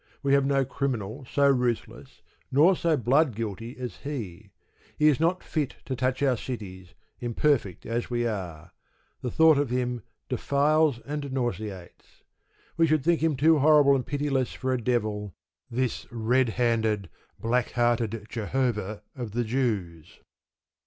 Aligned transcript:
We 0.23 0.33
have 0.33 0.47
no 0.47 0.65
criminal 0.65 1.27
so 1.31 1.47
ruthless 1.47 2.23
nor 2.51 2.75
so 2.75 2.97
blood 2.97 3.35
guilty 3.35 3.77
as 3.77 3.97
he. 3.97 4.49
He 4.97 5.07
is 5.09 5.19
not 5.19 5.43
fit 5.43 5.75
to 5.85 5.95
touch 5.95 6.23
our 6.23 6.37
cities, 6.37 6.95
imperfect 7.19 7.85
as 7.85 8.09
we 8.09 8.25
are. 8.25 8.71
The 9.21 9.29
thought 9.29 9.59
of 9.59 9.69
him 9.69 10.01
defiles 10.27 10.97
and 11.05 11.31
nauseates. 11.31 12.23
We 12.77 12.87
should 12.87 13.03
think 13.03 13.21
him 13.21 13.35
too 13.35 13.59
horrible 13.59 13.93
and 13.95 14.03
pitiless 14.03 14.53
for 14.53 14.73
a 14.73 14.81
devil, 14.81 15.35
this 15.69 16.11
red 16.11 16.49
handed, 16.49 17.07
black 17.39 17.73
hearted 17.73 18.25
Jehovah 18.27 19.03
of 19.15 19.33
the 19.33 19.43
Jews. 19.43 20.19